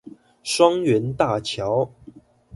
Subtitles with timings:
[0.41, 1.91] 雙園大橋